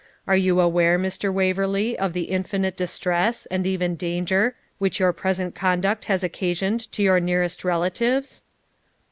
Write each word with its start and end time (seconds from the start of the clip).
Are 0.25 0.35
you 0.35 0.59
aware, 0.59 0.97
Mr. 0.97 1.31
Waverley, 1.31 1.95
of 1.95 2.13
the 2.13 2.23
infinite 2.31 2.75
distress, 2.75 3.45
and 3.51 3.67
even 3.67 3.95
danger, 3.95 4.55
which 4.79 4.99
your 4.99 5.13
present 5.13 5.53
conduct 5.53 6.05
has 6.05 6.23
occasioned 6.23 6.91
to 6.93 7.03
your 7.03 7.19
nearest 7.19 7.63
relatives?' 7.63 8.41